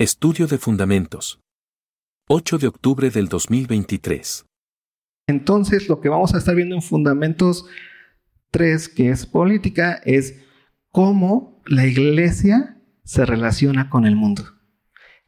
[0.00, 1.42] Estudio de Fundamentos.
[2.26, 4.46] 8 de octubre del 2023.
[5.26, 7.66] Entonces, lo que vamos a estar viendo en Fundamentos
[8.50, 10.42] 3, que es política, es
[10.90, 14.44] cómo la iglesia se relaciona con el mundo.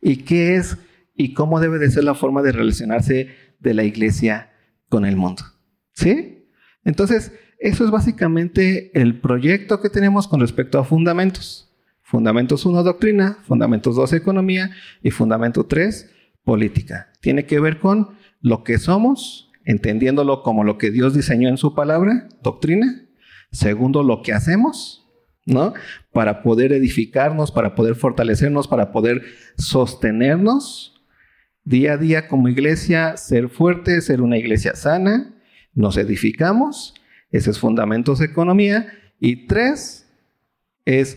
[0.00, 0.78] Y qué es
[1.14, 3.28] y cómo debe de ser la forma de relacionarse
[3.58, 4.54] de la iglesia
[4.88, 5.42] con el mundo.
[5.92, 6.48] ¿Sí?
[6.82, 11.71] Entonces, eso es básicamente el proyecto que tenemos con respecto a fundamentos.
[12.12, 14.70] Fundamentos 1, doctrina, fundamentos 2, economía
[15.02, 16.10] y fundamento 3,
[16.44, 17.10] política.
[17.22, 21.74] Tiene que ver con lo que somos, entendiéndolo como lo que Dios diseñó en su
[21.74, 23.06] palabra, doctrina.
[23.50, 25.10] Segundo, lo que hacemos,
[25.46, 25.72] ¿no?
[26.12, 29.22] Para poder edificarnos, para poder fortalecernos, para poder
[29.56, 31.02] sostenernos
[31.64, 35.34] día a día como iglesia, ser fuerte, ser una iglesia sana,
[35.72, 36.92] nos edificamos,
[37.30, 40.06] ese es fundamentos economía, y tres
[40.84, 41.16] es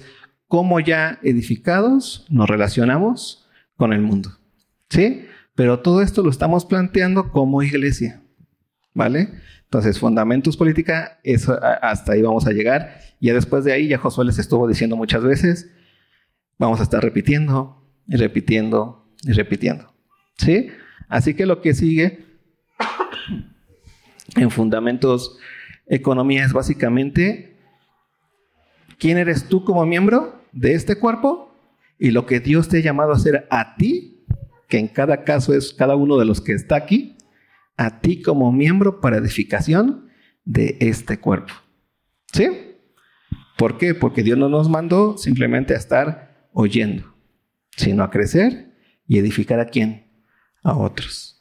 [0.55, 4.29] cómo ya edificados nos relacionamos con el mundo.
[4.89, 5.25] ¿Sí?
[5.53, 8.21] Pero todo esto lo estamos planteando como iglesia.
[8.93, 9.33] ¿Vale?
[9.65, 13.01] Entonces, fundamentos política, eso, hasta ahí vamos a llegar.
[13.19, 15.69] Y después de ahí, ya Josué les estuvo diciendo muchas veces,
[16.57, 19.93] vamos a estar repitiendo y repitiendo y repitiendo.
[20.37, 20.69] ¿Sí?
[21.09, 22.25] Así que lo que sigue
[24.37, 25.37] en fundamentos
[25.85, 27.57] economía es básicamente
[28.97, 31.55] quién eres tú como miembro de este cuerpo
[31.99, 34.25] y lo que Dios te ha llamado a hacer a ti,
[34.67, 37.15] que en cada caso es cada uno de los que está aquí,
[37.77, 40.09] a ti como miembro para edificación
[40.43, 41.53] de este cuerpo.
[42.33, 42.47] ¿Sí?
[43.57, 43.93] ¿Por qué?
[43.93, 47.13] Porque Dios no nos mandó simplemente a estar oyendo,
[47.77, 48.73] sino a crecer
[49.07, 50.05] y edificar a quién?
[50.65, 51.39] a otros.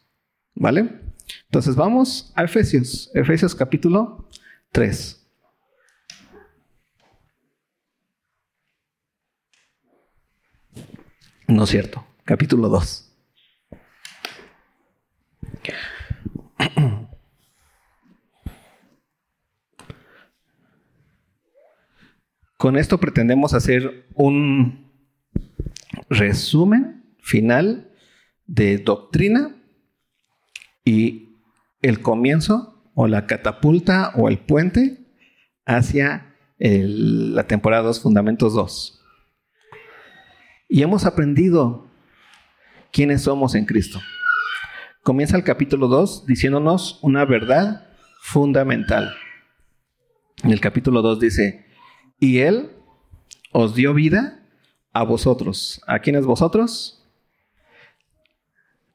[0.55, 1.01] ¿Vale?
[1.47, 4.29] Entonces vamos a Efesios, Efesios capítulo
[4.71, 5.24] 3.
[11.47, 13.11] No es cierto, capítulo 2.
[22.57, 24.91] Con esto pretendemos hacer un
[26.09, 27.91] resumen final
[28.47, 29.55] de doctrina
[30.83, 31.37] y
[31.83, 35.05] el comienzo o la catapulta o el puente
[35.67, 39.04] hacia la temporada 2, Fundamentos 2.
[40.69, 41.87] Y hemos aprendido
[42.93, 44.01] quiénes somos en Cristo.
[45.03, 47.87] Comienza el capítulo 2 diciéndonos una verdad
[48.21, 49.15] fundamental.
[50.43, 51.67] En el capítulo 2 dice,
[52.19, 52.71] y Él
[53.53, 54.41] os dio vida
[54.93, 55.83] a vosotros.
[55.87, 57.05] ¿A quiénes vosotros?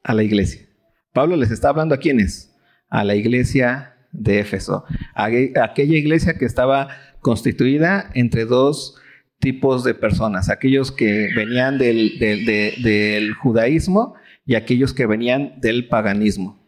[0.02, 0.66] a la iglesia.
[1.12, 2.54] Pablo les está hablando a quiénes?
[2.88, 6.88] A la iglesia de Éfeso, a aquella iglesia que estaba
[7.20, 8.96] constituida entre dos
[9.40, 14.14] tipos de personas, aquellos que venían del, del, judaísmo
[14.46, 16.58] y aquellos que venían del paganismo.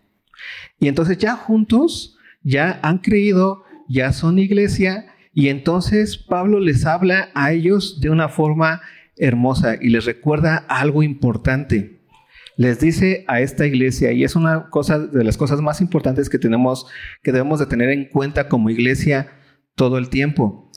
[0.81, 7.31] Y entonces ya juntos, ya han creído, ya son iglesia, y entonces Pablo les habla
[7.35, 8.83] a ellos de una forma
[9.17, 12.03] hermosa y les recuerda algo importante
[12.57, 16.39] les dice a esta iglesia, y es una cosa de las cosas más importantes que
[16.39, 16.87] tenemos,
[17.23, 19.33] que debemos de tener en cuenta como iglesia
[19.75, 20.71] todo el tiempo.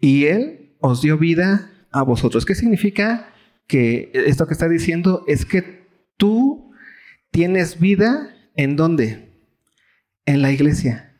[0.00, 2.44] Y Él os dio vida a vosotros.
[2.44, 3.32] ¿Qué significa
[3.66, 5.88] que esto que está diciendo es que
[6.18, 6.72] tú
[7.30, 9.32] tienes vida en dónde?
[10.26, 11.16] En la iglesia.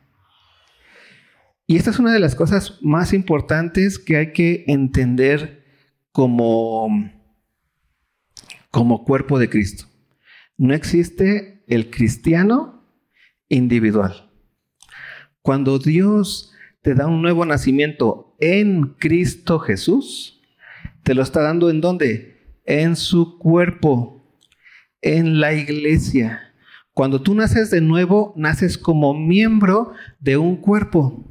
[1.65, 5.63] Y esta es una de las cosas más importantes que hay que entender
[6.11, 6.89] como,
[8.69, 9.85] como cuerpo de Cristo.
[10.57, 12.85] No existe el cristiano
[13.49, 14.29] individual.
[15.41, 16.52] Cuando Dios
[16.83, 20.41] te da un nuevo nacimiento en Cristo Jesús,
[21.03, 22.37] te lo está dando en dónde?
[22.65, 24.21] En su cuerpo,
[25.01, 26.53] en la iglesia.
[26.93, 31.23] Cuando tú naces de nuevo, naces como miembro de un cuerpo.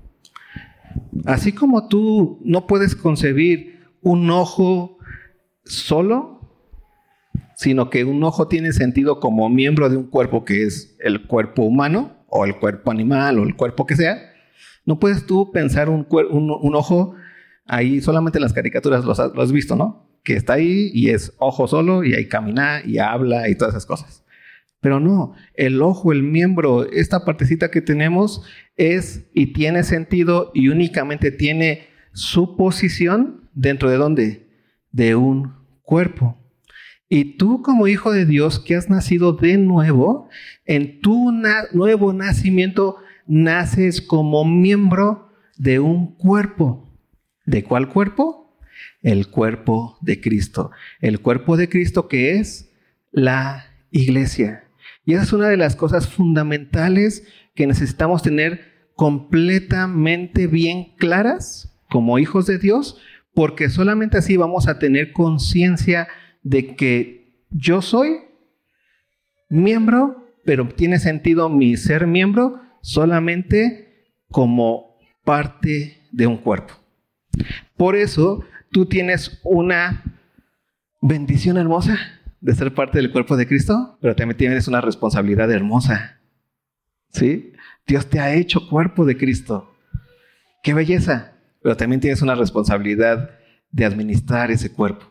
[1.27, 4.97] Así como tú no puedes concebir un ojo
[5.65, 6.41] solo,
[7.57, 11.63] sino que un ojo tiene sentido como miembro de un cuerpo que es el cuerpo
[11.63, 14.32] humano o el cuerpo animal o el cuerpo que sea.
[14.85, 16.07] No puedes tú pensar un,
[16.75, 17.15] ojo
[17.67, 20.09] ahí, solamente en las caricaturas lo has, visto, ¿no?
[20.25, 23.87] Que está ahí y es ojo solo y ahí camina y habla y todas esas
[23.87, 24.25] cosas.
[24.81, 28.43] Pero no, el ojo, el miembro, esta partecita que tenemos
[28.77, 34.49] es y tiene sentido y únicamente tiene su posición dentro de dónde?
[34.91, 36.39] De un cuerpo.
[37.09, 40.29] Y tú como hijo de Dios que has nacido de nuevo,
[40.65, 41.31] en tu
[41.73, 42.97] nuevo nacimiento
[43.27, 46.89] naces como miembro de un cuerpo.
[47.45, 48.59] ¿De cuál cuerpo?
[49.03, 50.71] El cuerpo de Cristo.
[51.01, 52.73] El cuerpo de Cristo que es
[53.11, 54.65] la iglesia.
[55.05, 62.19] Y esa es una de las cosas fundamentales que necesitamos tener completamente bien claras como
[62.19, 62.99] hijos de Dios,
[63.35, 66.09] porque solamente así vamos a tener conciencia
[66.43, 68.19] de que yo soy
[69.49, 76.75] miembro, pero tiene sentido mi ser miembro solamente como parte de un cuerpo.
[77.77, 80.03] Por eso tú tienes una
[81.01, 81.99] bendición hermosa
[82.41, 86.21] de ser parte del cuerpo de Cristo, pero también tienes una responsabilidad hermosa.
[87.11, 87.53] ¿Sí?
[87.87, 89.75] Dios te ha hecho cuerpo de Cristo.
[90.63, 91.33] ¡Qué belleza!
[91.63, 93.31] Pero también tienes una responsabilidad
[93.71, 95.07] de administrar ese cuerpo.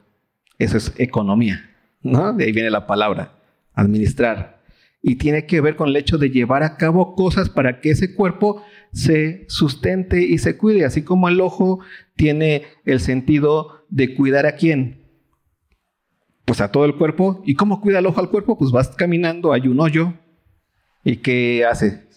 [0.58, 1.70] Eso es economía,
[2.02, 2.34] ¿no?
[2.34, 3.34] De ahí viene la palabra,
[3.74, 4.61] administrar.
[5.02, 8.14] Y tiene que ver con el hecho de llevar a cabo cosas para que ese
[8.14, 8.64] cuerpo
[8.94, 11.80] se sustente y se cuide, así como el ojo
[12.16, 15.02] tiene el sentido de cuidar a quién.
[16.46, 17.42] Pues a todo el cuerpo.
[17.46, 18.58] ¿Y cómo cuida el ojo al cuerpo?
[18.58, 20.14] Pues vas caminando, hay un hoyo.
[21.04, 22.08] ¿Y qué hace?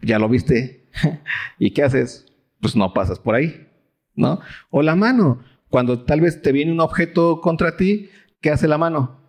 [0.00, 0.88] Ya lo viste.
[1.58, 2.26] ¿Y qué haces?
[2.60, 3.68] Pues no pasas por ahí,
[4.14, 4.40] ¿no?
[4.70, 5.42] O la mano.
[5.68, 8.10] Cuando tal vez te viene un objeto contra ti,
[8.40, 9.21] ¿qué hace la mano?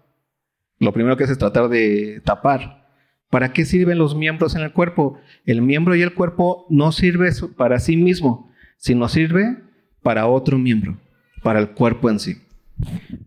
[0.83, 2.83] Lo primero que es tratar de tapar.
[3.29, 5.17] ¿Para qué sirven los miembros en el cuerpo?
[5.45, 9.57] El miembro y el cuerpo no sirve para sí mismo, sino sirve
[10.03, 10.99] para otro miembro,
[11.41, 12.37] para el cuerpo en sí.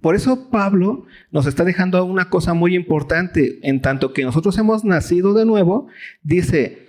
[0.01, 4.85] Por eso Pablo nos está dejando una cosa muy importante, en tanto que nosotros hemos
[4.85, 5.89] nacido de nuevo,
[6.23, 6.87] dice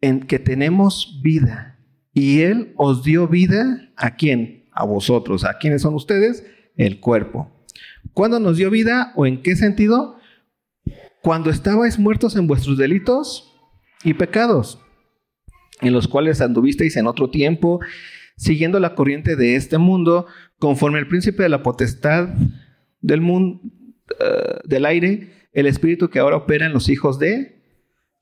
[0.00, 1.78] en que tenemos vida
[2.12, 4.64] y Él os dio vida a quién?
[4.72, 5.44] A vosotros.
[5.44, 6.46] ¿A quiénes son ustedes?
[6.76, 7.53] El cuerpo.
[8.14, 10.18] ¿Cuándo nos dio vida o en qué sentido?
[11.20, 13.52] Cuando estabais muertos en vuestros delitos
[14.04, 14.80] y pecados,
[15.80, 17.80] en los cuales anduvisteis en otro tiempo,
[18.36, 20.26] siguiendo la corriente de este mundo,
[20.60, 22.28] conforme el príncipe de la potestad
[23.00, 23.60] del mundo,
[24.20, 27.62] eh, del aire, el espíritu que ahora opera en los hijos de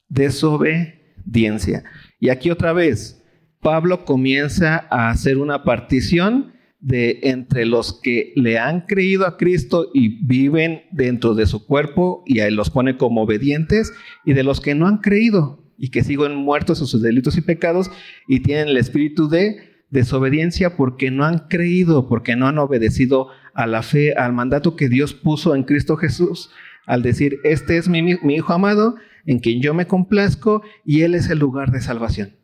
[0.08, 1.84] desobediencia.
[2.18, 3.22] Y aquí otra vez,
[3.60, 6.52] Pablo comienza a hacer una partición
[6.82, 12.24] de entre los que le han creído a Cristo y viven dentro de su cuerpo
[12.26, 13.92] y los pone como obedientes
[14.24, 17.40] y de los que no han creído y que siguen muertos en sus delitos y
[17.40, 17.90] pecados
[18.28, 23.66] y tienen el espíritu de desobediencia porque no han creído, porque no han obedecido a
[23.66, 26.50] la fe, al mandato que Dios puso en Cristo Jesús,
[26.86, 31.14] al decir, este es mi, mi Hijo amado, en quien yo me complazco y Él
[31.14, 32.36] es el lugar de salvación.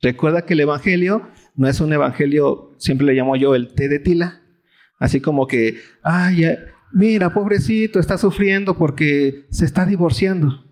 [0.00, 3.98] Recuerda que el Evangelio no es un Evangelio, siempre le llamo yo el té de
[3.98, 4.42] tila,
[4.98, 6.44] así como que, ay,
[6.92, 10.64] mira, pobrecito, está sufriendo porque se está divorciando.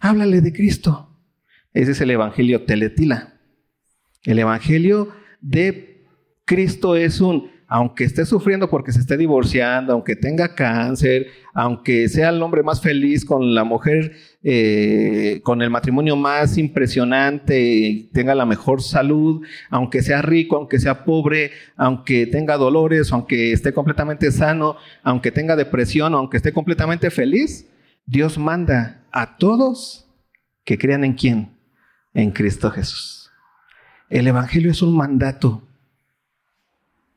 [0.00, 1.10] Háblale de Cristo.
[1.72, 3.40] Ese es el Evangelio teletila.
[4.22, 6.06] El Evangelio de
[6.44, 12.28] Cristo es un, aunque esté sufriendo porque se esté divorciando, aunque tenga cáncer, aunque sea
[12.28, 14.12] el hombre más feliz con la mujer,
[14.44, 21.04] eh, con el matrimonio más impresionante, tenga la mejor salud, aunque sea rico, aunque sea
[21.04, 27.68] pobre, aunque tenga dolores, aunque esté completamente sano, aunque tenga depresión, aunque esté completamente feliz,
[28.06, 30.08] Dios manda a todos
[30.64, 31.58] que crean en quién?
[32.12, 33.32] En Cristo Jesús.
[34.10, 35.73] El Evangelio es un mandato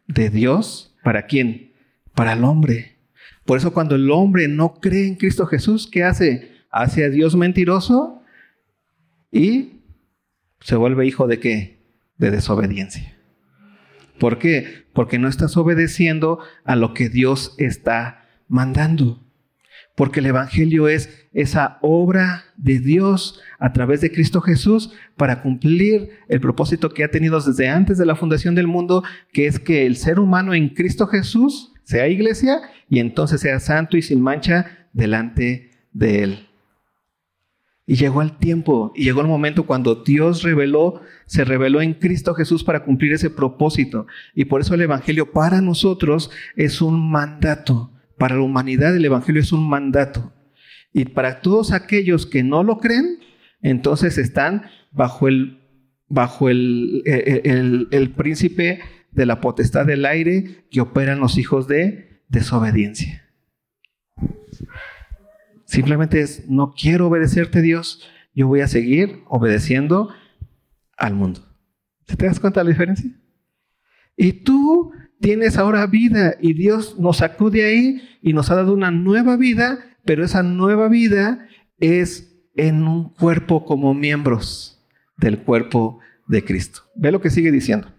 [0.07, 1.73] de Dios, ¿para quién?
[2.15, 2.97] Para el hombre.
[3.45, 6.51] Por eso cuando el hombre no cree en Cristo Jesús, ¿qué hace?
[6.69, 8.21] Hace a Dios mentiroso
[9.31, 9.81] y
[10.59, 11.79] se vuelve hijo de qué?
[12.17, 13.17] De desobediencia.
[14.19, 14.85] ¿Por qué?
[14.93, 19.26] Porque no estás obedeciendo a lo que Dios está mandando
[19.97, 26.11] porque el Evangelio es esa obra de Dios a través de Cristo Jesús para cumplir
[26.27, 29.87] el propósito que ha tenido desde antes de la fundación del mundo, que es que
[29.87, 34.87] el ser humano en Cristo Jesús sea iglesia y entonces sea santo y sin mancha
[34.93, 36.47] delante de Él.
[37.87, 42.35] Y llegó el tiempo, y llegó el momento cuando Dios reveló, se reveló en Cristo
[42.35, 44.05] Jesús para cumplir ese propósito.
[44.35, 49.41] Y por eso el Evangelio para nosotros es un mandato para la humanidad el Evangelio
[49.41, 50.33] es un mandato.
[50.93, 53.19] Y para todos aquellos que no lo creen,
[53.61, 55.59] entonces están bajo el,
[56.07, 58.81] bajo el, el, el, príncipe
[59.11, 63.23] de la potestad del aire que operan los hijos de desobediencia.
[65.65, 70.09] Simplemente es, no quiero obedecerte Dios, yo voy a seguir obedeciendo
[70.97, 71.41] al mundo.
[72.05, 73.11] ¿Te das cuenta de la diferencia?
[74.15, 78.91] Y tú tienes ahora vida y Dios nos sacude ahí y nos ha dado una
[78.91, 81.47] nueva vida, pero esa nueva vida
[81.79, 84.85] es en un cuerpo como miembros
[85.17, 86.81] del cuerpo de Cristo.
[86.95, 87.91] Ve lo que sigue diciendo.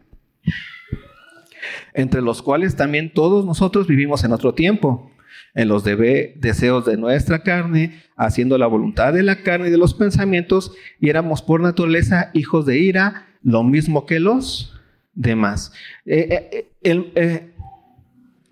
[1.95, 5.11] Entre los cuales también todos nosotros vivimos en otro tiempo,
[5.55, 9.95] en los deseos de nuestra carne, haciendo la voluntad de la carne y de los
[9.95, 14.78] pensamientos, y éramos por naturaleza hijos de ira, lo mismo que los
[15.19, 15.73] demás.
[16.07, 17.53] Eh, eh, eh,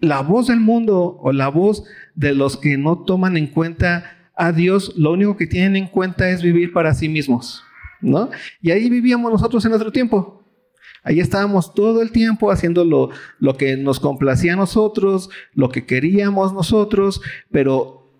[0.00, 4.52] la voz del mundo o la voz de los que no toman en cuenta a
[4.52, 7.62] Dios, lo único que tienen en cuenta es vivir para sí mismos,
[8.02, 8.28] ¿no?
[8.60, 10.44] Y ahí vivíamos nosotros en nuestro tiempo.
[11.02, 15.86] Ahí estábamos todo el tiempo haciendo lo, lo que nos complacía a nosotros, lo que
[15.86, 18.12] queríamos nosotros, pero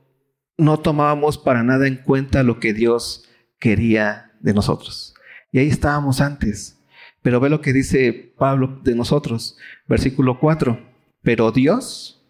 [0.57, 5.15] no tomábamos para nada en cuenta lo que Dios quería de nosotros.
[5.51, 6.76] Y ahí estábamos antes.
[7.27, 10.79] Pero ve lo que dice Pablo de nosotros, versículo 4.
[11.23, 12.25] Pero Dios,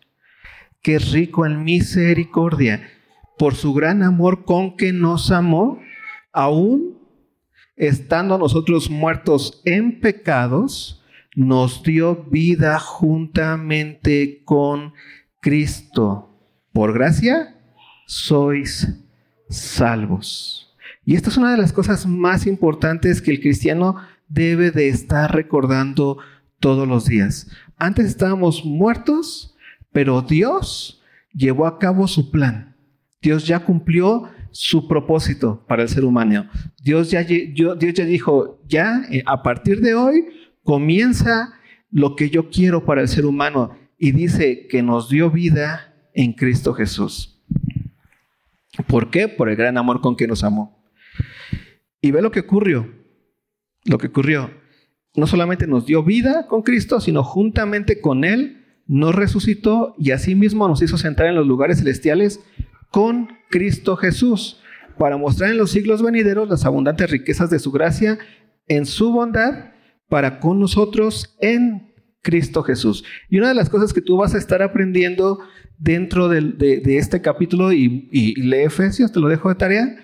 [0.81, 2.89] que es rico en misericordia,
[3.37, 5.83] por su gran amor con que nos amó,
[6.33, 6.97] aún
[7.77, 14.95] estando nosotros muertos en pecados, nos dio vida juntamente con
[15.43, 16.31] Cristo.
[16.73, 17.55] Por gracia,
[18.07, 18.89] sois
[19.51, 20.75] salvos.
[21.05, 23.97] Y esta es una de las cosas más importantes que el cristiano
[24.29, 26.19] debe de estar recordando
[26.61, 27.51] todos los días.
[27.77, 29.57] Antes estábamos muertos,
[29.93, 31.03] pero Dios
[31.33, 32.77] llevó a cabo su plan.
[33.21, 36.49] Dios ya cumplió su propósito para el ser humano.
[36.83, 40.27] Dios ya, Dios ya dijo, ya eh, a partir de hoy
[40.63, 41.53] comienza
[41.91, 46.33] lo que yo quiero para el ser humano y dice que nos dio vida en
[46.33, 47.43] Cristo Jesús.
[48.87, 49.29] ¿Por qué?
[49.29, 50.85] Por el gran amor con que nos amó.
[52.01, 53.06] Y ve lo que ocurrió.
[53.87, 54.51] Lo que ocurrió.
[55.15, 60.69] No solamente nos dio vida con Cristo, sino juntamente con Él nos resucitó y asimismo
[60.69, 62.41] nos hizo sentar en los lugares celestiales
[62.91, 64.61] con Cristo Jesús,
[64.99, 68.19] para mostrar en los siglos venideros las abundantes riquezas de su gracia
[68.69, 69.73] en su bondad
[70.09, 73.05] para con nosotros en Cristo Jesús.
[73.29, 75.41] Y una de las cosas que tú vas a estar aprendiendo
[75.79, 79.97] dentro de, este capítulo y, y lee Efesios, te lo dejo de tarea,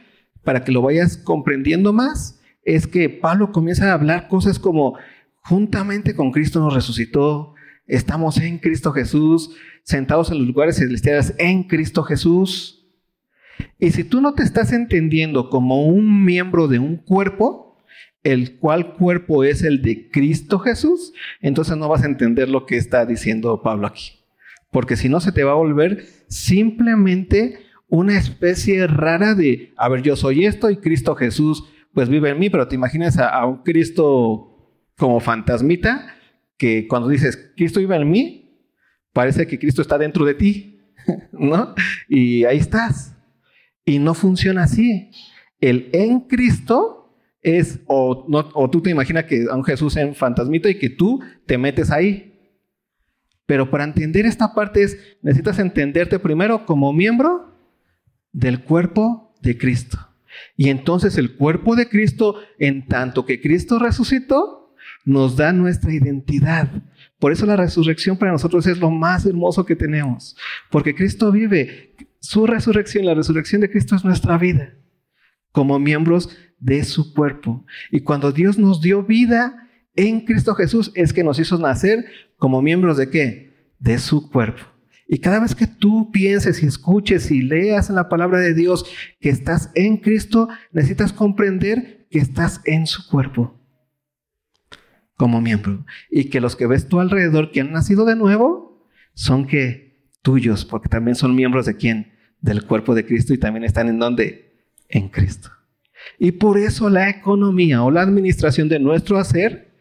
[0.44, 4.96] para que lo vayas comprendiendo más, es que Pablo comienza a hablar cosas como
[5.42, 7.54] juntamente con Cristo nos resucitó,
[7.86, 12.86] estamos en Cristo Jesús, sentados en los lugares celestiales en Cristo Jesús.
[13.78, 17.76] Y si tú no te estás entendiendo como un miembro de un cuerpo,
[18.22, 22.76] el cual cuerpo es el de Cristo Jesús, entonces no vas a entender lo que
[22.76, 24.20] está diciendo Pablo aquí.
[24.70, 30.02] Porque si no, se te va a volver simplemente una especie rara de, a ver,
[30.02, 31.64] yo soy esto y Cristo Jesús
[31.94, 34.48] pues vive en mí, pero te imaginas a, un Cristo
[34.96, 36.14] como fantasmita
[36.56, 38.68] que cuando dices, Cristo vive en mí,
[39.12, 40.80] parece que Cristo está dentro de ti,
[41.32, 41.74] ¿no?
[42.08, 43.16] Y ahí estás.
[43.84, 45.10] Y no funciona así.
[45.60, 50.14] El en Cristo es, o, no, o tú te imaginas que a un Jesús en
[50.14, 52.28] fantasmito y que tú te metes ahí.
[53.46, 57.52] Pero para entender esta parte es, necesitas entenderte primero como miembro
[58.32, 60.11] del cuerpo de Cristo.
[60.56, 64.74] Y entonces el cuerpo de Cristo, en tanto que Cristo resucitó,
[65.04, 66.70] nos da nuestra identidad.
[67.18, 70.36] Por eso la resurrección para nosotros es lo más hermoso que tenemos.
[70.70, 71.94] Porque Cristo vive.
[72.20, 74.74] Su resurrección, la resurrección de Cristo es nuestra vida
[75.52, 77.64] como miembros de su cuerpo.
[77.90, 82.62] Y cuando Dios nos dio vida en Cristo Jesús es que nos hizo nacer como
[82.62, 83.74] miembros de qué?
[83.78, 84.71] De su cuerpo.
[85.08, 88.86] Y cada vez que tú pienses y escuches y leas en la palabra de Dios
[89.20, 93.58] que estás en Cristo, necesitas comprender que estás en su cuerpo
[95.16, 95.84] como miembro.
[96.10, 100.64] Y que los que ves tú alrededor que han nacido de nuevo son que tuyos,
[100.64, 102.12] porque también son miembros de quién?
[102.40, 104.66] Del cuerpo de Cristo y también están en donde?
[104.88, 105.50] En Cristo.
[106.18, 109.76] Y por eso la economía o la administración de nuestro hacer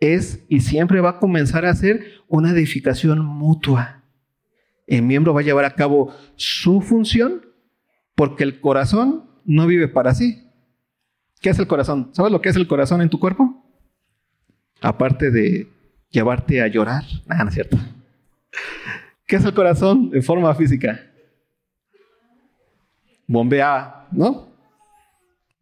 [0.00, 4.02] es y siempre va a comenzar a ser una edificación mutua.
[4.86, 7.46] El miembro va a llevar a cabo su función
[8.14, 10.48] porque el corazón no vive para sí.
[11.40, 12.10] ¿Qué es el corazón?
[12.12, 13.64] ¿Sabes lo que es el corazón en tu cuerpo?
[14.80, 15.68] Aparte de
[16.10, 17.04] llevarte a llorar.
[17.28, 17.76] Ah, no es cierto.
[19.26, 21.00] ¿Qué es el corazón de forma física?
[23.26, 24.48] Bombea, ¿no?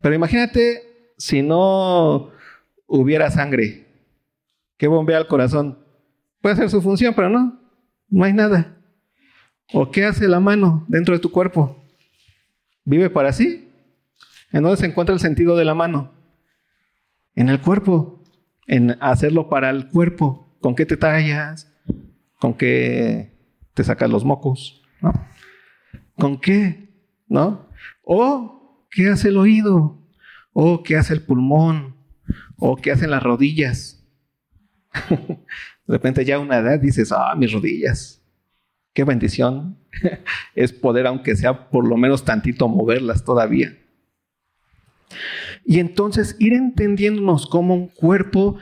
[0.00, 0.82] Pero imagínate
[1.16, 2.30] si no
[2.86, 3.86] hubiera sangre.
[4.76, 5.78] ¿Qué bombea el corazón?
[6.42, 7.58] Puede ser su función, pero no.
[8.08, 8.76] No hay nada.
[9.76, 11.84] ¿O qué hace la mano dentro de tu cuerpo?
[12.84, 13.68] ¿Vive para sí?
[14.52, 16.12] ¿En dónde se encuentra el sentido de la mano?
[17.34, 18.22] En el cuerpo.
[18.68, 20.56] En hacerlo para el cuerpo.
[20.60, 21.74] ¿Con qué te tallas?
[22.38, 23.36] ¿Con qué
[23.74, 25.12] te sacas los mocos, ¿no?
[26.16, 26.94] ¿Con qué?
[27.26, 27.68] ¿No?
[28.04, 29.98] O qué hace el oído,
[30.52, 31.96] o qué hace el pulmón,
[32.56, 34.06] o qué hacen las rodillas.
[35.10, 35.36] de
[35.88, 38.23] repente ya a una edad dices, ah, mis rodillas,
[38.94, 39.76] qué bendición
[40.54, 43.76] es poder, aunque sea por lo menos tantito, moverlas todavía.
[45.64, 48.56] Y entonces ir entendiéndonos como un cuerpo,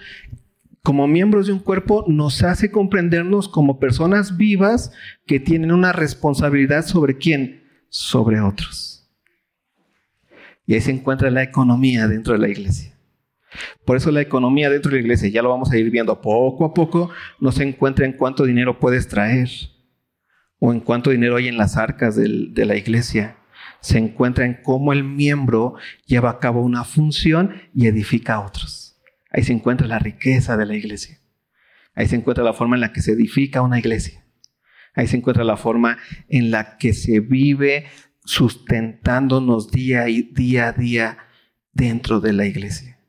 [0.83, 4.93] como miembros de un cuerpo, nos hace comprendernos como personas vivas
[5.27, 7.62] que tienen una responsabilidad sobre quién?
[7.89, 9.11] Sobre otros.
[10.67, 12.97] Y ahí se encuentra la economía dentro de la iglesia.
[13.85, 16.65] Por eso la economía dentro de la iglesia, ya lo vamos a ir viendo poco
[16.65, 19.49] a poco, no se encuentra en cuánto dinero puedes traer
[20.64, 23.37] o en cuánto dinero hay en las arcas de la iglesia.
[23.81, 25.75] Se encuentra en cómo el miembro
[26.07, 28.97] lleva a cabo una función y edifica a otros.
[29.33, 31.19] Ahí se encuentra la riqueza de la iglesia.
[31.97, 34.25] Ahí se encuentra la forma en la que se edifica una iglesia.
[34.95, 37.87] Ahí se encuentra la forma en la que se vive
[38.25, 41.19] sustentándonos día, a día
[41.73, 43.00] dentro de la iglesia.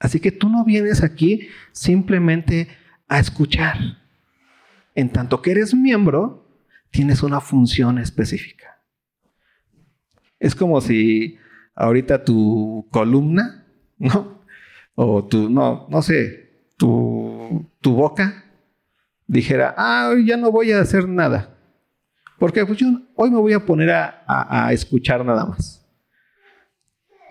[0.00, 2.66] Así que tú no vienes aquí simplemente
[3.06, 4.03] a escuchar.
[4.94, 6.46] En tanto que eres miembro,
[6.90, 8.80] tienes una función específica.
[10.38, 11.38] Es como si
[11.74, 13.66] ahorita tu columna,
[13.98, 14.42] ¿no?
[14.94, 18.44] O tu, no, no sé, tu, tu boca
[19.26, 21.56] dijera, ah, ya no voy a hacer nada.
[22.38, 25.84] Porque pues yo hoy me voy a poner a, a escuchar nada más.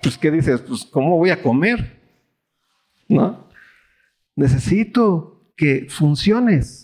[0.02, 0.60] Pues, ¿qué dices?
[0.60, 2.04] Pues, ¿cómo voy a comer?
[3.08, 3.48] ¿no?
[4.36, 6.83] Necesito que funciones.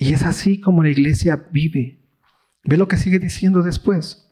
[0.00, 1.98] Y es así como la iglesia vive.
[2.62, 4.30] Ve lo que sigue diciendo después.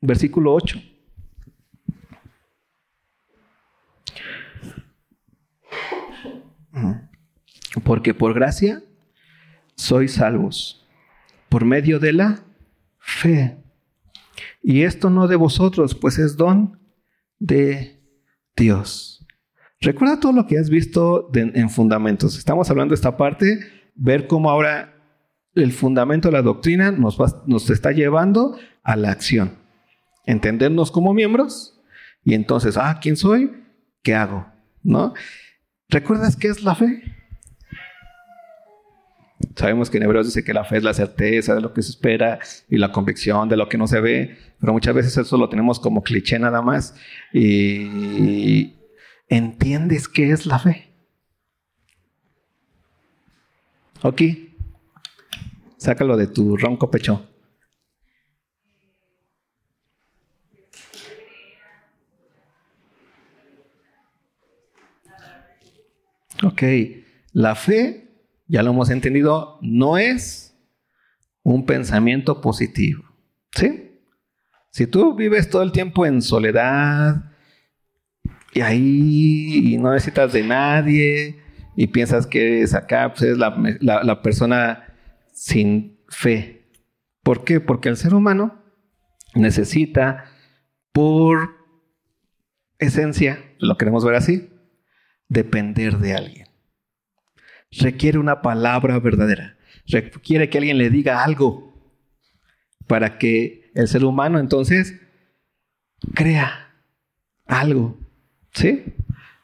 [0.00, 0.82] Versículo 8.
[7.84, 8.82] Porque por gracia
[9.76, 10.84] sois salvos,
[11.48, 12.44] por medio de la
[12.98, 13.62] fe.
[14.60, 16.80] Y esto no de vosotros, pues es don
[17.38, 18.02] de
[18.56, 19.24] Dios.
[19.80, 22.36] Recuerda todo lo que has visto en fundamentos.
[22.36, 24.94] Estamos hablando de esta parte, ver cómo ahora
[25.54, 29.58] el fundamento de la doctrina nos, nos está llevando a la acción.
[30.26, 31.80] Entendernos como miembros
[32.24, 33.52] y entonces, ah, ¿quién soy?
[34.02, 34.46] ¿Qué hago?
[34.82, 35.14] ¿No?
[35.88, 37.02] ¿Recuerdas qué es la fe?
[39.56, 41.90] Sabemos que en Hebreos dice que la fe es la certeza de lo que se
[41.90, 45.48] espera y la convicción de lo que no se ve, pero muchas veces eso lo
[45.48, 46.94] tenemos como cliché nada más
[47.32, 48.76] y,
[49.28, 50.89] ¿Entiendes qué es la fe?
[54.02, 54.22] Ok.
[55.76, 57.26] Sácalo de tu ronco pecho.
[66.42, 66.62] Ok.
[67.32, 68.08] La fe,
[68.46, 70.56] ya lo hemos entendido, no es
[71.42, 73.04] un pensamiento positivo.
[73.52, 74.00] ¿Sí?
[74.70, 77.32] Si tú vives todo el tiempo en soledad,
[78.52, 81.39] y ahí no necesitas de nadie
[81.76, 84.94] y piensas que es acá, pues es la, persona
[85.32, 86.68] sin fe.
[87.22, 87.60] ¿Por qué?
[87.60, 88.62] Porque el ser humano
[89.34, 90.24] necesita
[90.92, 91.56] por
[92.78, 94.50] esencia, lo queremos ver así,
[95.28, 96.48] depender de alguien.
[97.70, 99.56] Requiere una palabra verdadera.
[99.86, 101.70] Requiere que alguien le diga algo
[102.86, 105.00] para que el ser humano entonces
[106.14, 106.74] crea
[107.46, 107.98] algo.
[108.52, 108.84] ¿Sí?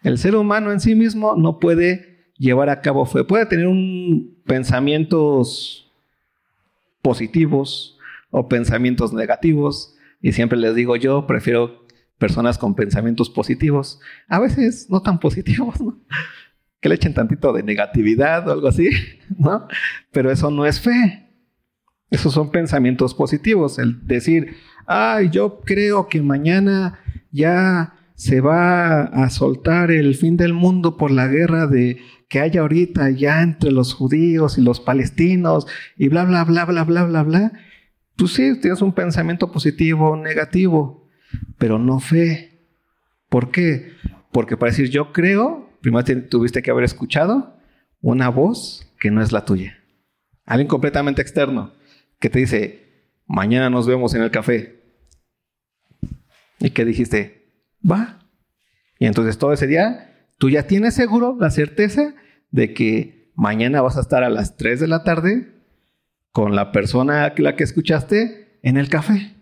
[0.03, 3.25] El ser humano en sí mismo no puede llevar a cabo fe.
[3.25, 5.93] Puede tener un pensamientos
[7.03, 7.99] positivos
[8.31, 9.95] o pensamientos negativos.
[10.21, 11.87] Y siempre les digo yo, prefiero
[12.19, 14.01] personas con pensamientos positivos.
[14.29, 15.77] A veces no tan positivos.
[16.81, 18.91] Que le echen tantito de negatividad o algo así,
[19.39, 19.67] ¿no?
[20.13, 21.31] Pero eso no es fe.
[22.11, 23.79] Esos son pensamientos positivos.
[23.79, 26.99] El decir, ay, yo creo que mañana
[27.31, 32.61] ya se va a soltar el fin del mundo por la guerra de que haya
[32.61, 37.23] ahorita ya entre los judíos y los palestinos y bla, bla, bla, bla, bla, bla,
[37.23, 37.53] bla.
[38.17, 41.09] Pues sí, tienes un pensamiento positivo o negativo,
[41.59, 42.61] pero no fe.
[43.29, 43.93] ¿Por qué?
[44.33, 47.57] Porque para decir yo creo, primero tuviste que haber escuchado
[48.01, 49.79] una voz que no es la tuya.
[50.45, 51.73] Alguien completamente externo
[52.19, 54.83] que te dice, mañana nos vemos en el café.
[56.59, 57.37] ¿Y qué dijiste?
[57.89, 58.19] va.
[58.99, 62.15] Y entonces todo ese día tú ya tienes seguro la certeza
[62.51, 65.53] de que mañana vas a estar a las 3 de la tarde
[66.33, 69.35] con la persona a la que escuchaste en el café.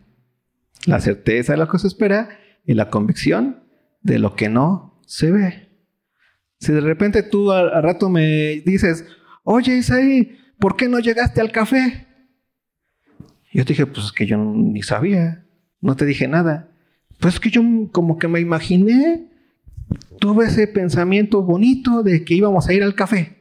[0.87, 2.29] La certeza de lo que se espera
[2.65, 3.65] y la convicción
[4.03, 5.69] de lo que no se ve.
[6.61, 9.05] Si de repente tú al, rato me dices,
[9.43, 12.07] oye Isaí, ¿por qué no llegaste al café?
[13.53, 15.47] Yo te dije, pues es que yo ni sabía,
[15.81, 16.71] no te dije nada.
[17.21, 19.31] Pues que yo como que me imaginé,
[20.19, 23.37] tuve ese pensamiento bonito de que íbamos a ir al café.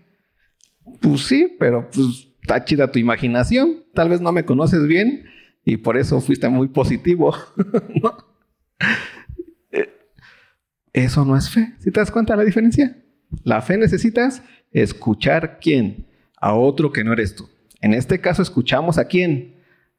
[1.00, 5.26] Pues sí, pero pues está chida tu imaginación, tal vez no me conoces bien
[5.64, 7.36] y por eso fuiste muy positivo.
[9.72, 9.90] Eh,
[10.92, 11.74] eso no es fe.
[11.80, 12.98] ¿Si te das cuenta de la diferencia?
[13.44, 16.06] La fe necesitas escuchar quién?
[16.36, 17.50] A otro que no eres tú.
[17.80, 19.56] En este caso escuchamos a quién?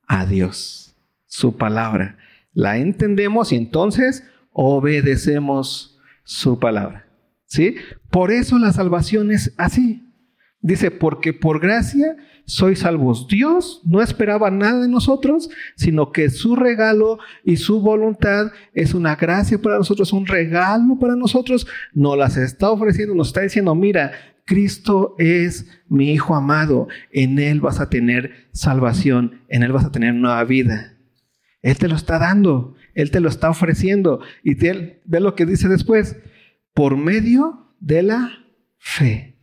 [0.07, 0.95] A Dios,
[1.27, 2.19] su palabra.
[2.53, 5.94] La entendemos y entonces obedecemos
[6.25, 7.07] su palabra.
[7.47, 7.77] ¿Sí?
[8.11, 10.03] Por eso la salvación es así.
[10.61, 13.29] Dice, porque por gracia sois salvos.
[13.29, 19.17] Dios no esperaba nada de nosotros, sino que su regalo y su voluntad es una
[19.17, 21.67] gracia para nosotros, un regalo para nosotros.
[21.93, 24.13] Nos las está ofreciendo, nos está diciendo, mira,
[24.47, 29.93] Cristo es mi Hijo amado, en Él vas a tener salvación, en Él vas a
[29.93, 30.97] tener nueva vida.
[31.63, 34.21] Él te lo está dando, Él te lo está ofreciendo.
[34.43, 36.17] Y ve lo que dice después,
[36.73, 38.31] por medio de la
[38.79, 39.37] fe.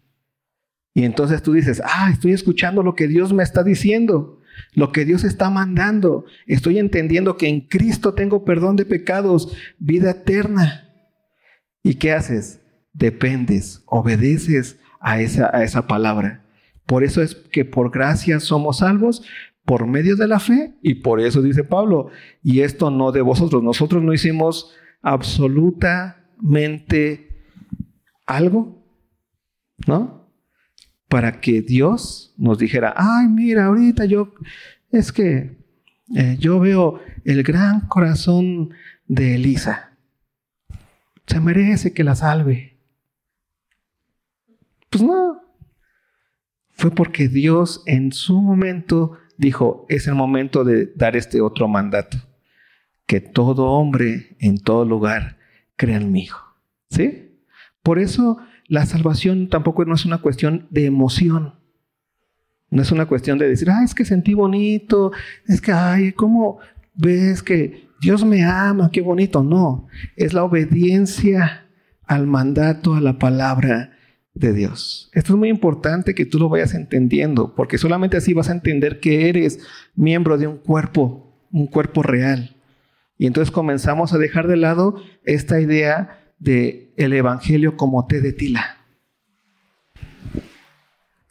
[0.93, 4.41] Y entonces tú dices, ah, estoy escuchando lo que Dios me está diciendo,
[4.73, 6.25] lo que Dios está mandando.
[6.47, 10.89] Estoy entendiendo que en Cristo tengo perdón de pecados, vida eterna.
[11.83, 12.59] ¿Y qué haces?
[12.93, 16.45] Dependes, obedeces a esa, a esa palabra.
[16.85, 19.23] Por eso es que por gracia somos salvos
[19.71, 22.09] por medio de la fe y por eso dice Pablo,
[22.43, 27.45] y esto no de vosotros, nosotros no hicimos absolutamente
[28.25, 28.85] algo,
[29.87, 30.29] ¿no?
[31.07, 34.33] Para que Dios nos dijera, ay, mira, ahorita yo,
[34.91, 35.55] es que
[36.17, 38.71] eh, yo veo el gran corazón
[39.07, 39.95] de Elisa.
[41.27, 42.77] Se merece que la salve.
[44.89, 45.41] Pues no.
[46.71, 52.17] Fue porque Dios en su momento dijo, es el momento de dar este otro mandato.
[53.07, 55.37] Que todo hombre en todo lugar
[55.75, 56.55] crea en Hijo.
[56.91, 57.39] ¿Sí?
[57.81, 61.55] Por eso la salvación tampoco no es una cuestión de emoción.
[62.69, 65.11] No es una cuestión de decir, ay, es que sentí bonito,
[65.47, 66.59] es que, ay, ¿cómo
[66.93, 68.91] ves que Dios me ama?
[68.91, 69.43] Qué bonito.
[69.43, 71.65] No, es la obediencia
[72.05, 73.91] al mandato, a la palabra
[74.33, 75.09] de Dios.
[75.13, 78.99] Esto es muy importante que tú lo vayas entendiendo, porque solamente así vas a entender
[78.99, 79.59] que eres
[79.95, 82.55] miembro de un cuerpo, un cuerpo real.
[83.17, 88.33] Y entonces comenzamos a dejar de lado esta idea de el evangelio como té de
[88.33, 88.77] tila.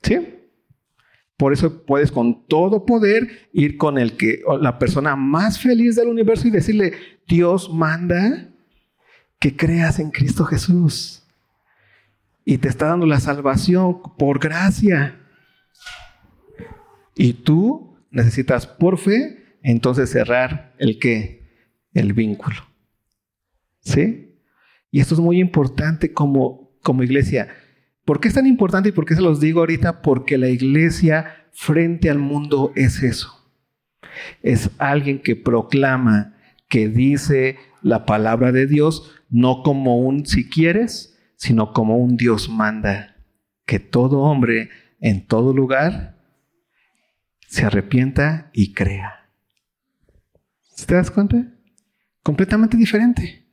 [0.03, 0.37] ¿Sí?
[1.37, 6.09] Por eso puedes con todo poder ir con el que la persona más feliz del
[6.09, 6.93] universo y decirle,
[7.27, 8.51] Dios manda
[9.39, 11.20] que creas en Cristo Jesús
[12.45, 15.21] y te está dando la salvación por gracia.
[17.15, 21.49] Y tú necesitas por fe, entonces cerrar el qué?
[21.93, 22.57] El vínculo.
[23.81, 24.39] ¿Sí?
[24.91, 27.49] Y esto es muy importante como, como iglesia.
[28.05, 30.03] ¿Por qué es tan importante y por qué se los digo ahorita?
[30.03, 33.53] Porque la iglesia frente al mundo es eso.
[34.43, 36.37] Es alguien que proclama,
[36.69, 42.51] que dice la palabra de Dios, no como un si quieres, sino como un Dios
[42.51, 43.17] manda
[43.65, 44.69] que todo hombre
[45.01, 46.19] en todo lugar
[47.49, 49.31] se arrepienta y crea.
[50.87, 51.51] ¿Te das cuenta?
[52.23, 53.47] Completamente diferente.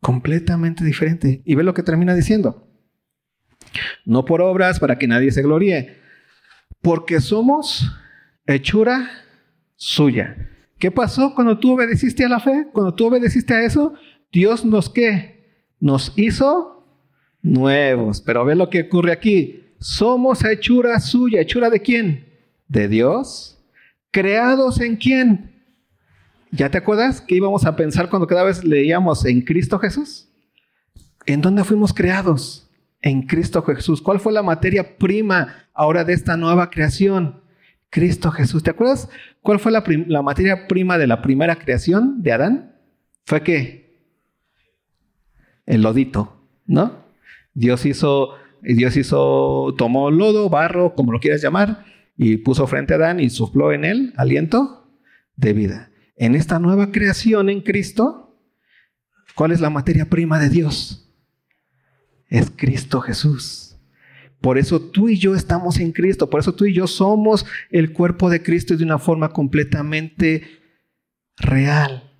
[0.00, 1.42] Completamente diferente.
[1.44, 2.68] Y ve lo que termina diciendo.
[4.04, 6.00] No por obras para que nadie se gloríe,
[6.80, 7.92] porque somos
[8.44, 9.08] hechura
[9.76, 10.50] suya.
[10.80, 12.66] ¿Qué pasó cuando tú obedeciste a la fe?
[12.72, 13.94] Cuando tú obedeciste a eso,
[14.32, 15.31] Dios nos qué?
[15.82, 16.86] Nos hizo
[17.42, 18.20] nuevos.
[18.20, 19.64] Pero ve lo que ocurre aquí.
[19.80, 21.40] Somos hechura suya.
[21.40, 22.24] ¿Hechura de quién?
[22.68, 23.58] De Dios.
[24.12, 25.50] ¿Creados en quién?
[26.52, 30.28] ¿Ya te acuerdas que íbamos a pensar cuando cada vez leíamos en Cristo Jesús?
[31.26, 32.70] ¿En dónde fuimos creados?
[33.00, 34.00] En Cristo Jesús.
[34.00, 37.40] ¿Cuál fue la materia prima ahora de esta nueva creación?
[37.90, 38.62] Cristo Jesús.
[38.62, 39.08] ¿Te acuerdas
[39.40, 42.76] cuál fue la, la materia prima de la primera creación de Adán?
[43.24, 43.81] Fue que
[45.66, 47.04] el lodito, ¿no?
[47.54, 48.30] Dios hizo,
[48.62, 51.84] Dios hizo, tomó lodo, barro, como lo quieras llamar,
[52.16, 54.90] y puso frente a Adán y sopló en él aliento
[55.36, 55.90] de vida.
[56.16, 58.38] En esta nueva creación en Cristo,
[59.34, 61.10] ¿cuál es la materia prima de Dios?
[62.28, 63.76] Es Cristo Jesús.
[64.40, 67.92] Por eso tú y yo estamos en Cristo, por eso tú y yo somos el
[67.92, 70.42] cuerpo de Cristo de una forma completamente
[71.36, 72.11] real.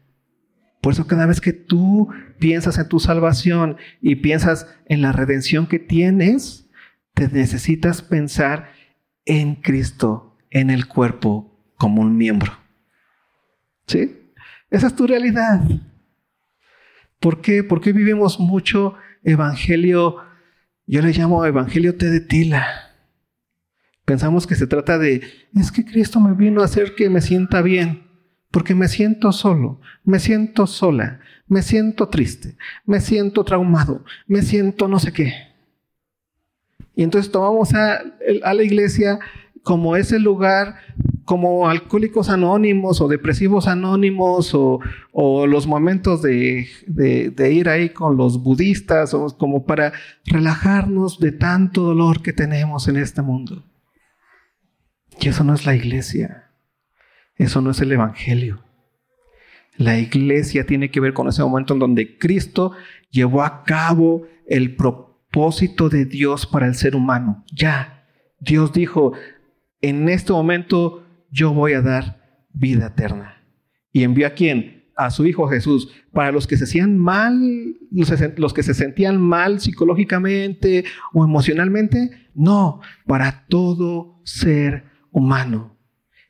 [0.82, 2.08] Por eso cada vez que tú
[2.40, 6.68] piensas en tu salvación y piensas en la redención que tienes,
[7.14, 8.72] te necesitas pensar
[9.24, 12.52] en Cristo, en el cuerpo, como un miembro.
[13.86, 14.32] ¿Sí?
[14.70, 15.62] Esa es tu realidad.
[17.20, 17.62] ¿Por qué?
[17.62, 20.16] Porque vivimos mucho evangelio,
[20.86, 22.66] yo le llamo evangelio te de tila.
[24.04, 25.22] Pensamos que se trata de,
[25.54, 28.01] es que Cristo me vino a hacer que me sienta bien,
[28.52, 34.86] porque me siento solo, me siento sola, me siento triste, me siento traumado, me siento
[34.86, 35.32] no sé qué.
[36.94, 38.02] Y entonces tomamos a,
[38.54, 39.18] la iglesia
[39.62, 40.76] como ese lugar,
[41.24, 44.80] como alcohólicos anónimos o depresivos anónimos o,
[45.46, 49.94] los momentos de, de, de, ir ahí con los budistas o como para
[50.26, 53.64] relajarnos de tanto dolor que tenemos en este mundo.
[55.18, 56.51] Y eso no es la iglesia.
[57.42, 58.62] Eso no es el Evangelio.
[59.76, 62.70] La iglesia tiene que ver con ese momento en donde Cristo
[63.10, 67.44] llevó a cabo el propósito de Dios para el ser humano.
[67.52, 68.06] Ya,
[68.38, 69.14] Dios dijo,
[69.80, 73.42] en este momento yo voy a dar vida eterna.
[73.92, 74.84] ¿Y envió a quién?
[74.94, 75.92] A su Hijo Jesús.
[76.12, 77.74] Para los que se sentían mal,
[78.36, 85.71] los que se sentían mal psicológicamente o emocionalmente, no, para todo ser humano.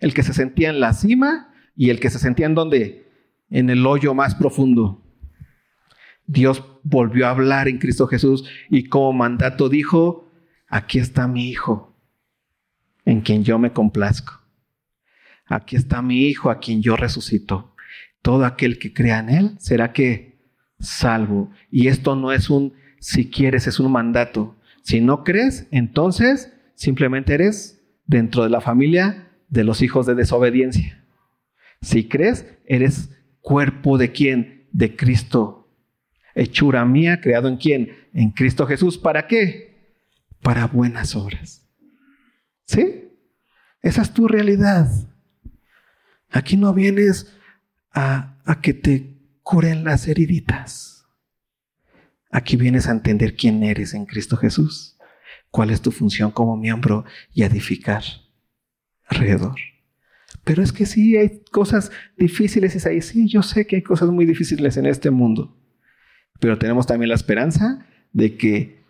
[0.02, 3.08] El que se sentía en la cima y el que se sentía en donde?
[3.50, 5.00] En el hoyo más profundo.
[6.26, 10.28] Dios volvió a hablar en Cristo Jesús y como mandato dijo,
[10.66, 11.96] aquí está mi Hijo,
[13.04, 14.40] en quien yo me complazco.
[15.46, 17.76] Aquí está mi Hijo, a quien yo resucito.
[18.22, 20.40] Todo aquel que crea en Él será que
[20.80, 21.52] salvo.
[21.70, 24.56] Y esto no es un si quieres, es un mandato.
[24.82, 31.04] Si no crees, entonces simplemente eres dentro de la familia de los hijos de desobediencia.
[31.82, 33.10] Si crees, eres
[33.42, 34.66] cuerpo de quién?
[34.72, 35.68] De Cristo.
[36.34, 38.08] Hechura mía, creado en quién?
[38.14, 38.96] En Cristo Jesús.
[38.96, 39.98] ¿Para qué?
[40.40, 41.68] Para buenas obras.
[42.64, 43.10] ¿Sí?
[43.82, 44.88] Esa es tu realidad.
[46.30, 47.36] Aquí no vienes
[47.92, 51.04] a, que te curen las heriditas.
[52.30, 54.96] Aquí vienes a entender quién eres en Cristo Jesús
[55.50, 58.02] cuál es tu función como miembro y edificar
[59.12, 59.56] alrededor.
[60.44, 64.10] Pero es que sí, hay cosas difíciles, y ahí sí, yo sé que hay cosas
[64.10, 65.56] muy difíciles en este mundo,
[66.40, 68.82] pero tenemos también la esperanza de que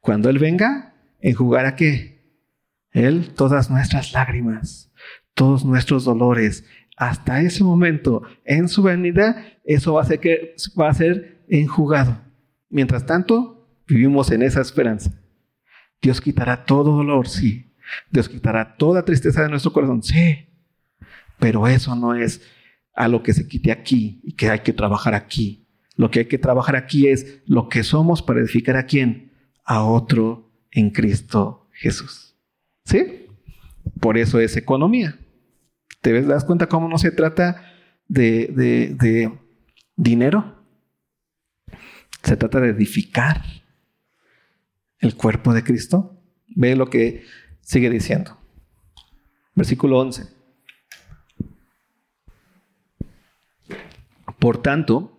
[0.00, 2.14] cuando Él venga, enjugará qué?
[2.90, 4.92] Él todas nuestras lágrimas,
[5.34, 6.64] todos nuestros dolores,
[6.96, 12.20] hasta ese momento, en su venida, eso va a ser, que, va a ser enjugado.
[12.68, 15.12] Mientras tanto, vivimos en esa esperanza.
[16.00, 17.73] Dios quitará todo dolor, sí.
[18.10, 20.48] Dios quitará toda tristeza de nuestro corazón, sí.
[21.38, 22.42] Pero eso no es
[22.94, 25.66] a lo que se quite aquí y que hay que trabajar aquí.
[25.96, 29.32] Lo que hay que trabajar aquí es lo que somos para edificar a quién?
[29.64, 32.36] A otro en Cristo Jesús.
[32.84, 33.26] ¿Sí?
[34.00, 35.18] Por eso es economía.
[36.00, 37.72] ¿Te das cuenta cómo no se trata
[38.08, 39.32] de, de, de
[39.96, 40.62] dinero?
[42.22, 43.42] Se trata de edificar
[45.04, 46.20] el cuerpo de Cristo?
[46.48, 47.24] Ve lo que
[47.64, 48.36] sigue diciendo.
[49.54, 50.28] Versículo 11.
[54.38, 55.18] Por tanto,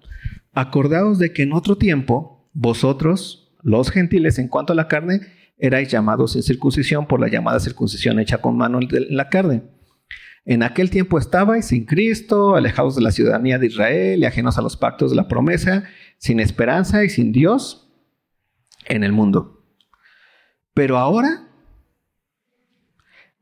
[0.53, 5.21] acordaos de que en otro tiempo vosotros, los gentiles, en cuanto a la carne,
[5.57, 9.63] erais llamados en circuncisión por la llamada circuncisión hecha con mano de la carne.
[10.45, 14.61] En aquel tiempo estabais sin Cristo, alejados de la ciudadanía de Israel y ajenos a
[14.61, 15.85] los pactos de la promesa,
[16.19, 17.91] sin esperanza y sin Dios
[18.85, 19.65] en el mundo.
[20.75, 21.44] Pero ahora,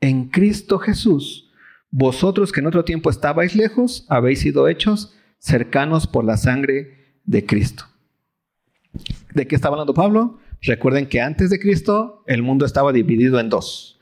[0.03, 1.49] en Cristo Jesús,
[1.89, 7.45] vosotros que en otro tiempo estabais lejos, habéis sido hechos cercanos por la sangre de
[7.45, 7.85] Cristo.
[9.33, 10.39] ¿De qué está hablando Pablo?
[10.61, 13.97] Recuerden que antes de Cristo el mundo estaba dividido en dos,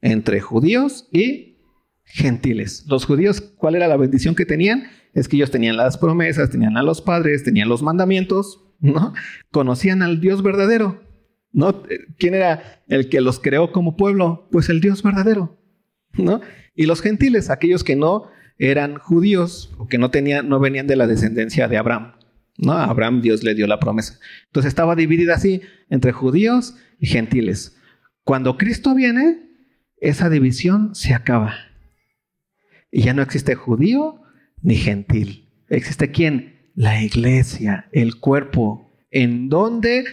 [0.00, 1.58] entre judíos y
[2.02, 2.84] gentiles.
[2.88, 4.88] Los judíos, ¿cuál era la bendición que tenían?
[5.14, 9.14] Es que ellos tenían las promesas, tenían a los padres, tenían los mandamientos, ¿no?
[9.52, 11.05] Conocían al Dios verdadero.
[12.18, 14.48] ¿Quién era el que los creó como pueblo?
[14.52, 15.58] Pues el Dios verdadero,
[16.12, 16.40] ¿no?
[16.74, 20.96] Y los gentiles, aquellos que no eran judíos o que no tenían, no venían de
[20.96, 22.12] la descendencia de Abraham,
[22.58, 22.72] ¿no?
[22.72, 24.18] A Abraham Dios le dio la promesa.
[24.46, 27.76] Entonces estaba dividida así entre judíos y gentiles.
[28.22, 29.46] Cuando Cristo viene,
[29.98, 31.54] esa división se acaba.
[32.90, 34.20] Y ya no existe judío
[34.62, 35.48] ni gentil.
[35.68, 36.70] ¿Existe quién?
[36.74, 40.04] La iglesia, el cuerpo, en donde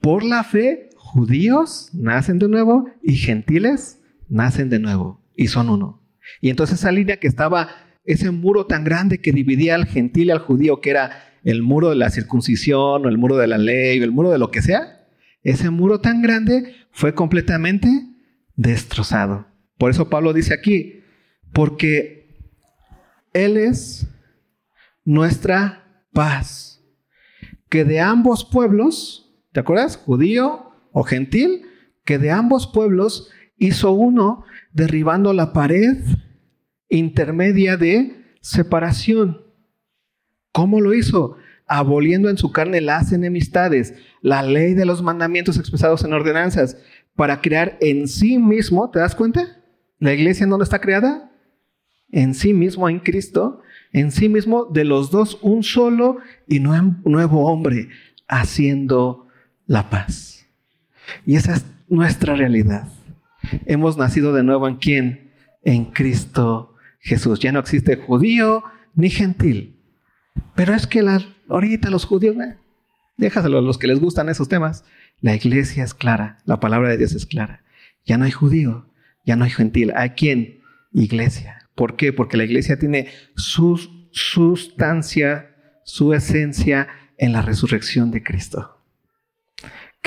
[0.00, 6.02] por la fe, judíos nacen de nuevo y gentiles nacen de nuevo y son uno.
[6.40, 7.68] Y entonces esa línea que estaba,
[8.04, 11.90] ese muro tan grande que dividía al gentil y al judío, que era el muro
[11.90, 14.62] de la circuncisión o el muro de la ley o el muro de lo que
[14.62, 15.06] sea,
[15.42, 17.88] ese muro tan grande fue completamente
[18.56, 19.46] destrozado.
[19.78, 21.00] Por eso Pablo dice aquí,
[21.52, 22.50] porque
[23.32, 24.08] Él es
[25.04, 26.82] nuestra paz,
[27.68, 29.25] que de ambos pueblos,
[29.56, 29.96] ¿Te acuerdas?
[29.96, 31.62] Judío o gentil,
[32.04, 35.96] que de ambos pueblos hizo uno derribando la pared
[36.90, 39.40] intermedia de separación.
[40.52, 41.38] ¿Cómo lo hizo?
[41.66, 46.76] Aboliendo en su carne las enemistades, la ley de los mandamientos expresados en ordenanzas,
[47.14, 49.62] para crear en sí mismo, ¿te das cuenta?
[49.98, 51.32] La iglesia en dónde está creada?
[52.10, 53.62] En sí mismo, en Cristo,
[53.94, 57.88] en sí mismo, de los dos, un solo y nuevo hombre,
[58.28, 59.25] haciendo
[59.66, 60.46] la paz.
[61.24, 62.88] Y esa es nuestra realidad.
[63.66, 65.32] Hemos nacido de nuevo en quién?
[65.62, 67.38] En Cristo Jesús.
[67.40, 69.76] Ya no existe judío ni gentil.
[70.54, 72.56] Pero es que la, ahorita los judíos, eh,
[73.16, 74.84] déjaselo a los que les gustan esos temas.
[75.20, 77.62] La iglesia es clara, la palabra de Dios es clara.
[78.04, 78.90] Ya no hay judío,
[79.24, 79.92] ya no hay gentil.
[79.96, 80.60] ¿Hay quién?
[80.92, 81.68] Iglesia.
[81.74, 82.12] ¿Por qué?
[82.12, 88.75] Porque la iglesia tiene su sustancia, su esencia en la resurrección de Cristo.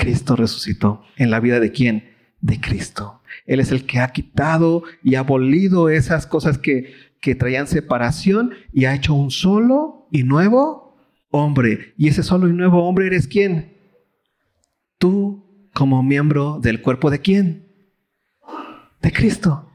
[0.00, 1.02] Cristo resucitó.
[1.16, 2.10] ¿En la vida de quién?
[2.40, 3.20] De Cristo.
[3.46, 8.86] Él es el que ha quitado y abolido esas cosas que, que traían separación y
[8.86, 10.96] ha hecho un solo y nuevo
[11.30, 11.92] hombre.
[11.98, 13.76] Y ese solo y nuevo hombre eres quién?
[14.98, 17.68] Tú como miembro del cuerpo de quién?
[19.02, 19.70] De Cristo.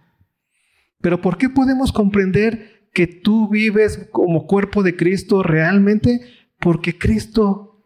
[1.01, 6.21] Pero ¿por qué podemos comprender que tú vives como cuerpo de Cristo realmente?
[6.59, 7.85] Porque Cristo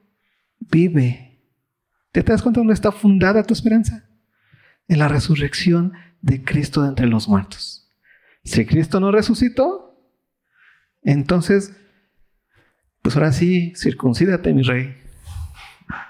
[0.59, 1.28] vive.
[2.11, 4.09] ¿Te das cuenta dónde está fundada tu esperanza?
[4.87, 7.89] En la resurrección de Cristo de entre los muertos.
[8.43, 9.89] Si Cristo no resucitó,
[11.03, 11.75] entonces,
[13.01, 14.95] pues ahora sí, circuncídate, mi rey.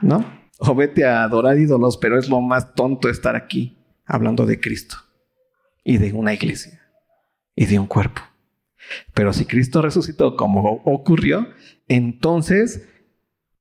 [0.02, 0.26] ¿No?
[0.60, 4.98] O vete a adorar ídolos, pero es lo más tonto estar aquí hablando de Cristo
[5.84, 6.82] y de una iglesia
[7.56, 8.22] y de un cuerpo.
[9.14, 11.48] Pero si Cristo resucitó como ocurrió,
[11.88, 12.88] entonces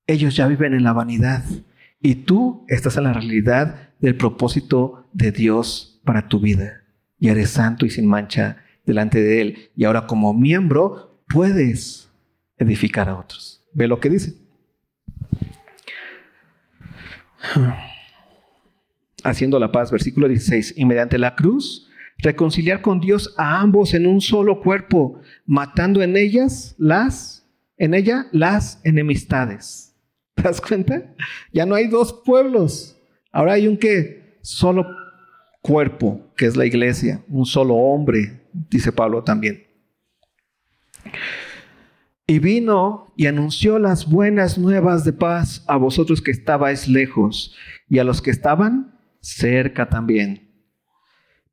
[0.06, 1.44] ellos ya viven en la vanidad
[2.00, 6.84] y tú estás en la realidad del propósito de Dios para tu vida.
[7.18, 9.70] Y eres santo y sin mancha delante de Él.
[9.74, 12.10] Y ahora como miembro puedes
[12.56, 13.64] edificar a otros.
[13.72, 14.34] Ve lo que dice.
[19.24, 20.74] Haciendo la paz, versículo 16.
[20.76, 26.16] Y mediante la cruz reconciliar con Dios a ambos en un solo cuerpo, matando en
[26.16, 29.87] ellas las, en ella las enemistades.
[30.38, 31.14] ¿Te das cuenta?
[31.52, 32.96] Ya no hay dos pueblos.
[33.32, 34.86] Ahora hay un que solo
[35.60, 39.66] cuerpo, que es la iglesia, un solo hombre, dice Pablo también.
[42.26, 47.54] Y vino y anunció las buenas nuevas de paz a vosotros que estabais lejos
[47.88, 50.48] y a los que estaban cerca también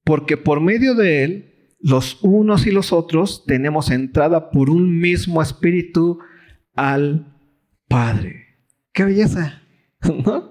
[0.06, 5.42] porque por medio de Él, los unos y los otros tenemos entrada por un mismo
[5.42, 6.20] espíritu
[6.76, 7.36] al
[7.90, 8.45] Padre.
[8.96, 9.62] ¡Qué belleza!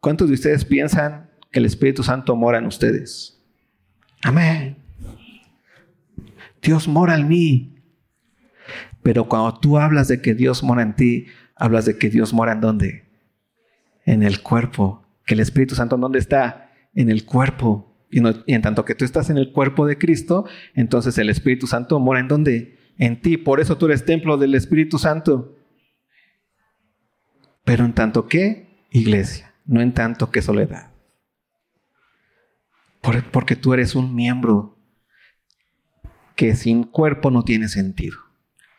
[0.00, 3.42] ¿Cuántos de ustedes piensan que el Espíritu Santo mora en ustedes?
[4.22, 4.76] Amén.
[6.62, 7.74] Dios mora en mí.
[9.02, 12.52] Pero cuando tú hablas de que Dios mora en ti, hablas de que Dios mora
[12.52, 13.04] en dónde?
[14.04, 15.04] En el cuerpo.
[15.26, 16.70] Que el Espíritu Santo, ¿en dónde está?
[16.94, 17.96] En el cuerpo.
[18.12, 21.98] Y, en tanto que tú estás en el cuerpo de Cristo, entonces el Espíritu Santo
[21.98, 22.78] mora en donde?
[22.96, 23.38] En ti.
[23.38, 25.56] Por eso tú eres templo del Espíritu Santo.
[27.64, 30.90] Pero en tanto que iglesia, no en tanto que soledad.
[33.32, 34.78] porque tú eres un miembro
[36.36, 38.16] que sin cuerpo no tiene sentido.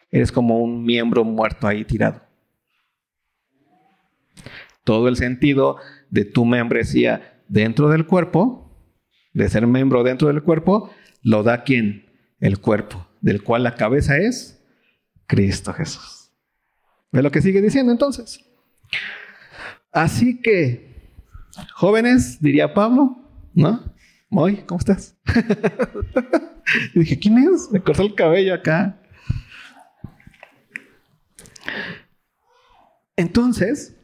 [0.10, 2.24] Eres como un miembro muerto ahí tirado.
[4.84, 5.78] Todo el sentido
[6.10, 8.66] de tu membresía dentro del cuerpo
[9.36, 10.90] de ser miembro dentro del cuerpo,
[11.22, 12.06] lo da quién?
[12.40, 14.64] El cuerpo, del cual la cabeza es
[15.28, 16.32] Cristo Jesús.
[17.12, 18.45] ¿Ve lo que sigue diciendo entonces?
[19.92, 21.12] Así que,
[21.74, 23.18] jóvenes, diría Pablo,
[23.54, 23.94] ¿no?
[24.30, 25.18] Moy, ¿cómo estás?
[26.94, 27.72] y dije, ¿quién es?
[27.72, 29.00] Me cortó el cabello acá.
[33.16, 33.96] Entonces,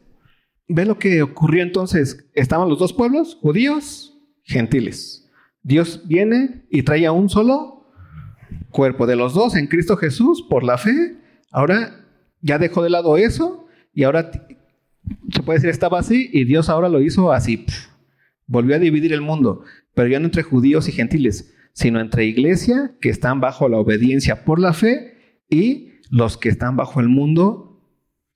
[0.68, 2.30] ve lo que ocurrió entonces.
[2.34, 5.30] Estaban los dos pueblos, judíos, gentiles.
[5.62, 7.92] Dios viene y trae a un solo
[8.70, 11.16] cuerpo de los dos en Cristo Jesús por la fe.
[11.50, 12.06] Ahora
[12.40, 14.30] ya dejó de lado eso y ahora
[15.32, 17.66] se puede decir estaba así y Dios ahora lo hizo así.
[18.46, 22.94] Volvió a dividir el mundo, pero ya no entre judíos y gentiles, sino entre iglesia
[23.00, 27.80] que están bajo la obediencia por la fe y los que están bajo el mundo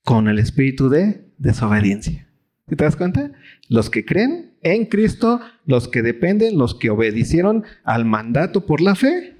[0.02, 2.28] con el espíritu de desobediencia.
[2.66, 3.32] ¿Te das cuenta?
[3.68, 8.96] Los que creen en Cristo, los que dependen, los que obedecieron al mandato por la
[8.96, 9.36] fe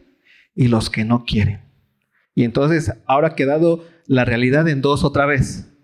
[0.55, 1.63] y los que no quieren.
[2.35, 5.76] Y entonces ahora ha quedado la realidad en dos otra vez.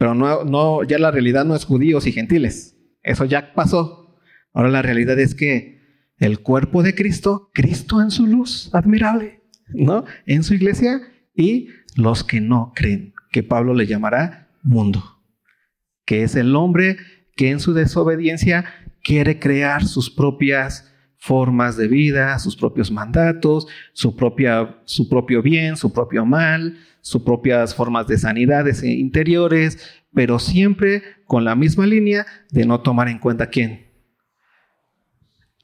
[0.00, 2.74] Pero no, no, ya la realidad no es judíos y gentiles.
[3.02, 4.16] Eso ya pasó.
[4.54, 5.78] Ahora la realidad es que
[6.16, 10.06] el cuerpo de Cristo, Cristo en su luz admirable, ¿no?
[10.24, 11.02] En su iglesia
[11.36, 15.20] y los que no creen, que Pablo le llamará mundo,
[16.06, 16.96] que es el hombre
[17.36, 18.64] que en su desobediencia
[19.02, 25.76] quiere crear sus propias formas de vida, sus propios mandatos, su, propia, su propio bien,
[25.76, 29.78] su propio mal, sus propias formas de sanidades interiores,
[30.12, 33.86] pero siempre con la misma línea de no tomar en cuenta quién.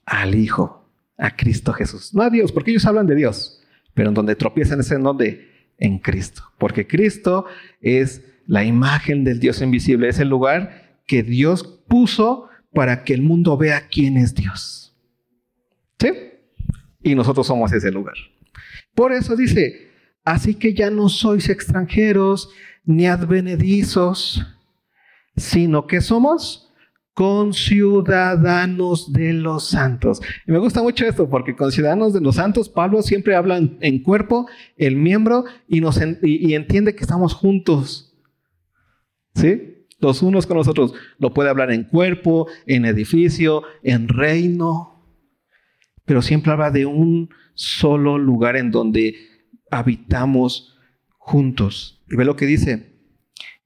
[0.04, 2.14] Al Hijo, a Cristo Jesús.
[2.14, 3.62] No a Dios, porque ellos hablan de Dios,
[3.94, 7.44] pero en donde tropiezan es en donde en Cristo, porque Cristo
[7.82, 13.22] es la imagen del Dios invisible, es el lugar que Dios puso para que el
[13.22, 14.96] mundo vea quién es Dios.
[15.98, 16.10] ¿Sí?
[17.02, 18.14] Y nosotros somos ese lugar.
[18.94, 19.85] Por eso dice,
[20.26, 22.50] así que ya no sois extranjeros
[22.84, 24.44] ni advenedizos,
[25.36, 26.74] sino que somos
[27.14, 30.20] conciudadanos de los santos.
[30.46, 34.48] Y me gusta mucho esto porque conciudadanos de los santos, Pablo siempre habla en, cuerpo,
[34.76, 38.12] el miembro, y, nos y, entiende que estamos juntos.
[39.34, 39.86] ¿Sí?
[40.00, 40.92] Los unos con los otros.
[41.18, 45.04] Lo puede hablar en cuerpo, en edificio, en reino,
[46.04, 49.14] pero siempre habla de un solo lugar en donde
[49.70, 50.78] habitamos
[51.18, 52.02] juntos.
[52.08, 52.96] Y ve lo que dice,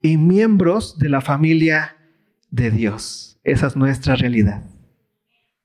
[0.03, 1.97] y miembros de la familia
[2.51, 3.39] de Dios.
[3.45, 4.65] Esa es nuestra realidad.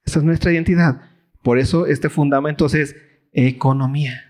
[0.05, 1.01] Esa es nuestra identidad.
[1.41, 2.95] Por eso este fundamento es
[3.31, 4.21] economía.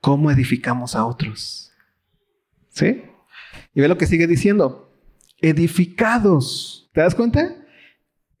[0.00, 1.72] ¿Cómo edificamos a otros?
[2.68, 3.02] ¿Sí?
[3.74, 4.92] Y ve lo que sigue diciendo.
[5.40, 6.90] Edificados.
[6.92, 7.56] ¿Te das cuenta?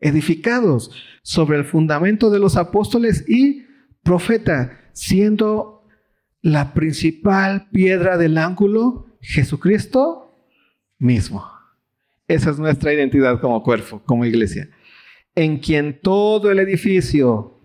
[0.00, 0.90] Edificados
[1.22, 3.64] sobre el fundamento de los apóstoles y
[4.02, 5.73] profeta, siendo
[6.44, 10.36] la principal piedra del ángulo Jesucristo
[10.98, 11.42] mismo.
[12.28, 14.68] Esa es nuestra identidad como cuerpo, como iglesia.
[15.34, 17.62] En quien todo el edificio,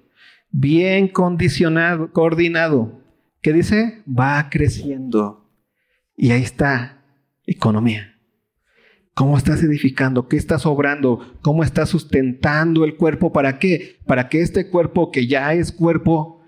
[0.49, 3.03] bien condicionado, coordinado,
[3.41, 4.01] ¿qué dice?
[4.07, 5.51] Va creciendo.
[6.15, 7.03] Y ahí está,
[7.45, 8.17] economía.
[9.13, 10.29] ¿Cómo estás edificando?
[10.29, 11.37] ¿Qué estás obrando?
[11.41, 13.33] ¿Cómo estás sustentando el cuerpo?
[13.33, 13.97] ¿Para qué?
[14.05, 16.38] Para que este cuerpo que ya es cuerpo,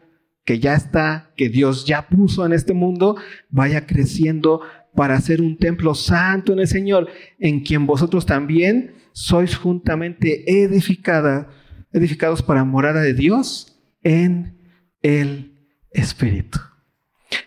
[0.45, 3.15] que ya está, que Dios ya puso en este mundo,
[3.49, 4.61] vaya creciendo
[4.95, 7.07] para ser un templo santo en el Señor,
[7.39, 11.49] en quien vosotros también sois juntamente edificada,
[11.93, 14.57] edificados para morada de Dios en
[15.01, 15.53] el
[15.91, 16.59] Espíritu.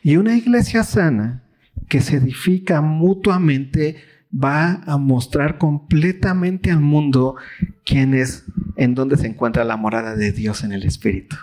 [0.03, 1.45] Y una iglesia sana
[1.89, 3.97] que se edifica mutuamente
[4.33, 7.37] va a mostrar completamente al mundo
[7.85, 8.45] quién es,
[8.77, 11.37] en dónde se encuentra la morada de Dios en el Espíritu.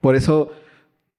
[0.00, 0.52] Por eso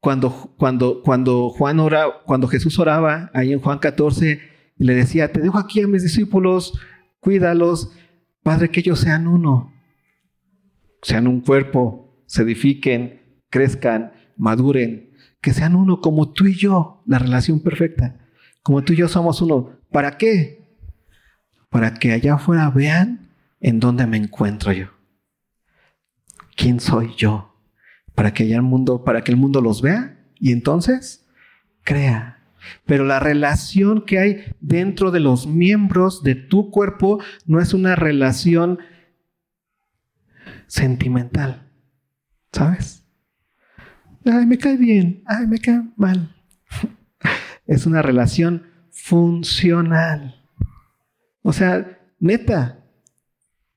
[0.02, 4.42] cuando, cuando, cuando, Juan ora, cuando Jesús oraba ahí en Juan 14,
[4.78, 6.74] le decía, te dejo aquí a mis discípulos,
[7.20, 7.92] cuídalos,
[8.42, 9.72] Padre, que ellos sean uno,
[11.04, 13.22] sean un cuerpo, se edifiquen,
[13.52, 18.28] crezcan, maduren, que sean uno como tú y yo, la relación perfecta,
[18.64, 19.78] como tú y yo somos uno.
[19.92, 20.76] ¿Para qué?
[21.70, 23.30] Para que allá afuera vean
[23.60, 24.88] en dónde me encuentro yo.
[26.56, 27.51] ¿Quién soy yo?
[28.16, 31.26] Para que el mundo, para que el mundo los vea y entonces
[31.84, 32.40] crea.
[32.86, 37.96] Pero la relación que hay dentro de los miembros de tu cuerpo no es una
[37.96, 38.80] relación
[40.68, 41.70] sentimental,
[42.52, 43.04] ¿sabes?
[44.26, 46.36] Ay, me cae bien, ay, me cae mal.
[47.68, 50.44] Es una relación funcional.
[51.42, 52.84] O sea, neta,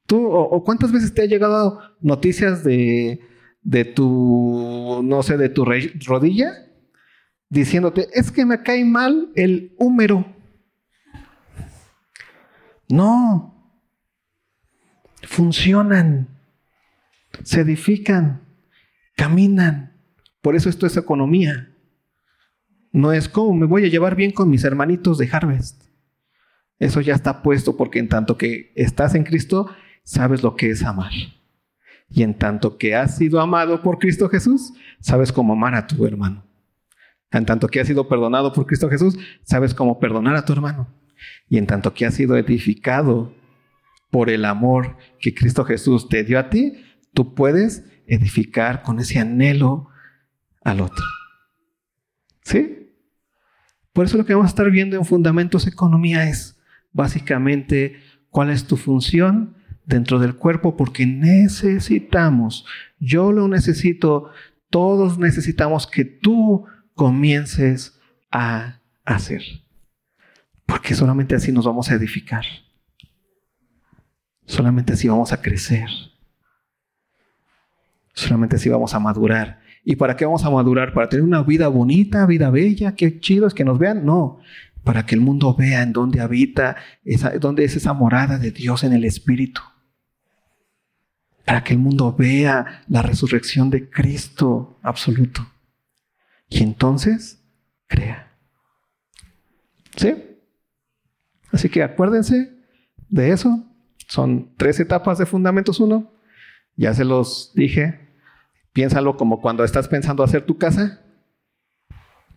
[0.07, 3.21] tú, o, cuántas veces te ha llegado noticias de,
[3.65, 6.53] de tu, no sé, de tu rodilla,
[7.49, 10.27] diciéndote, es que me cae mal el húmero.
[12.89, 13.55] No,
[15.23, 16.29] funcionan,
[17.43, 18.43] se edifican,
[19.17, 19.95] caminan.
[20.43, 21.71] Por eso esto es economía.
[22.93, 25.85] No es como me voy a llevar bien con mis hermanitos de Harvest.
[26.79, 30.83] Eso ya está puesto porque en tanto que estás en Cristo, sabes lo que es
[30.83, 31.13] amar.
[32.09, 36.07] Y en tanto que has sido amado por Cristo Jesús, sabes cómo amar a tu
[36.07, 36.45] hermano.
[37.31, 40.89] En tanto que has sido perdonado por Cristo Jesús, sabes cómo perdonar a tu hermano.
[41.49, 43.35] Y en tanto que has sido edificado
[44.11, 49.19] por el amor que Cristo Jesús te dio a ti, tú puedes edificar con ese
[49.19, 49.89] anhelo
[50.63, 51.05] al otro.
[52.43, 52.93] ¿Sí?
[53.93, 56.61] Por eso lo que vamos a estar viendo en Fundamentos Economía es
[56.93, 58.01] básicamente
[58.31, 59.57] cuál es tu función
[59.87, 62.67] dentro del cuerpo porque necesitamos,
[62.99, 64.31] yo lo necesito,
[64.71, 66.65] todos necesitamos que tú
[66.95, 69.43] comiences a hacer.
[70.67, 72.45] Porque solamente así nos vamos a edificar.
[74.47, 75.89] Solamente así vamos a crecer.
[78.13, 79.61] Solamente así vamos a madurar.
[79.85, 80.95] ¿Y para qué vamos a madurar?
[80.95, 82.95] ¿Para tener una vida bonita, vida bella?
[82.95, 84.05] Qué chido es que nos vean.
[84.07, 84.41] No,
[84.83, 88.85] para que el mundo vea en dónde habita, esa, dónde es esa morada de Dios
[88.85, 89.61] en el Espíritu.
[91.45, 95.47] Para que el mundo vea la resurrección de Cristo absoluto.
[96.49, 97.45] Y entonces
[97.87, 98.33] crea.
[99.97, 100.15] ¿Sí?
[101.53, 102.53] Así que acuérdense
[103.09, 103.65] de eso.
[104.09, 106.13] Son tres etapas de Fundamentos 1.
[106.77, 108.01] Ya se los dije.
[108.73, 111.01] Piénsalo como cuando estás pensando hacer tu casa.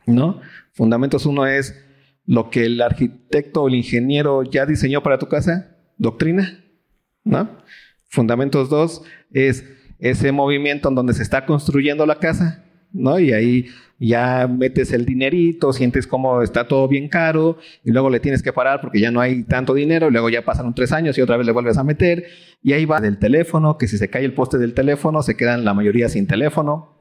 [0.06, 0.40] ¿No?
[0.74, 1.84] Fundamentos 1 es
[2.26, 6.64] lo que el arquitecto o el ingeniero ya diseñó para tu casa, doctrina.
[7.24, 7.50] ¿No?
[8.08, 9.02] Fundamentos 2
[9.32, 9.66] es
[10.00, 13.20] ese movimiento en donde se está construyendo la casa, ¿no?
[13.20, 13.66] Y ahí
[14.00, 18.54] ya metes el dinerito, sientes como está todo bien caro y luego le tienes que
[18.54, 21.38] parar porque ya no hay tanto dinero, y luego ya pasaron tres años y otra
[21.38, 22.26] vez le vuelves a meter
[22.62, 25.66] y ahí va del teléfono, que si se cae el poste del teléfono se quedan
[25.66, 26.97] la mayoría sin teléfono,